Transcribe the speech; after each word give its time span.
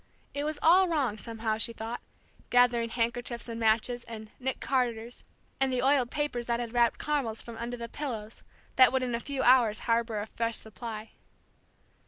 It 0.33 0.45
was 0.45 0.57
all 0.63 0.87
wrong, 0.87 1.19
somehow, 1.19 1.59
she 1.59 1.73
thought, 1.73 2.01
gathering 2.49 2.89
handkerchiefs 2.89 3.47
and 3.47 3.59
matches 3.59 4.03
and 4.05 4.31
"Nick 4.39 4.59
Carters" 4.59 5.23
and 5.59 5.71
the 5.71 5.83
oiled 5.83 6.09
paper 6.09 6.41
that 6.41 6.59
had 6.59 6.73
wrapped 6.73 6.97
caramels 6.97 7.43
from 7.43 7.55
under 7.57 7.77
the 7.77 7.87
pillows 7.87 8.41
that 8.77 8.91
would 8.91 9.03
in 9.03 9.13
a 9.13 9.19
few 9.19 9.43
hours 9.43 9.81
harbor 9.81 10.19
a 10.19 10.25
fresh 10.25 10.55
supply. 10.57 11.11